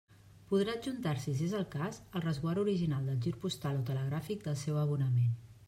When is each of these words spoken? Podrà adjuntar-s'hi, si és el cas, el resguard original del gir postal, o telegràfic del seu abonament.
Podrà 0.51 0.71
adjuntar-s'hi, 0.77 1.33
si 1.41 1.45
és 1.47 1.53
el 1.59 1.67
cas, 1.75 1.99
el 2.19 2.25
resguard 2.25 2.63
original 2.63 3.07
del 3.11 3.21
gir 3.27 3.37
postal, 3.47 3.79
o 3.85 3.89
telegràfic 3.93 4.45
del 4.51 4.61
seu 4.67 4.85
abonament. 4.89 5.33